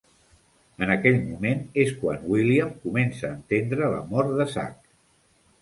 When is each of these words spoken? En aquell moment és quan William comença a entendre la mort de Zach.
En 0.85 0.93
aquell 0.93 1.19
moment 1.25 1.61
és 1.83 1.93
quan 2.01 2.25
William 2.31 2.73
comença 2.87 3.29
a 3.29 3.33
entendre 3.41 3.91
la 3.97 4.03
mort 4.15 4.37
de 4.41 4.53
Zach. 4.57 4.85